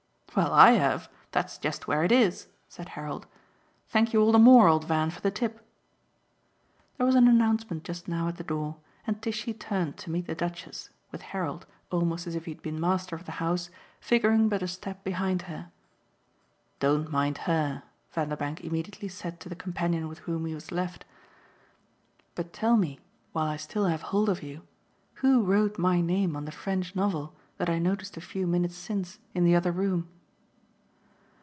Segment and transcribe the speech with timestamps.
[0.33, 3.27] "Well, I have that's just where it is," said Harold.
[3.89, 5.59] "Thank you all the more, old Van, for the tip."
[6.95, 10.33] There was an announcement just now at the door, and Tishy turned to meet the
[10.33, 13.69] Duchess, with Harold, almost as if he had been master of the house,
[13.99, 15.69] figuring but a step behind her.
[16.79, 17.83] "Don't mind HER,"
[18.13, 21.03] Vanderbank immediately said to the companion with whom he was left,
[22.35, 23.01] "but tell me,
[23.33, 24.61] while I still have hold of you,
[25.15, 29.19] who wrote my name on the French novel that I noticed a few minutes since
[29.33, 30.07] in the other room?"